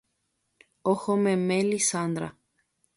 Ohomeme 0.93 1.57
Lizandra 1.69 2.29